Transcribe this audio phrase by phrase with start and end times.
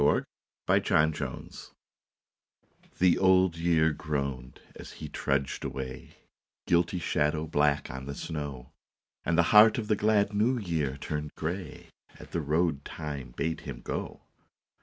[0.01, 0.25] BLOOD
[0.67, 1.51] ROAD
[2.97, 6.15] THE Old Year groaned as he trudged away, His
[6.65, 8.71] guilty shadow black on the snow,
[9.23, 13.59] And the heart of the glad New Year turned grey At the road Time bade
[13.61, 14.23] him go.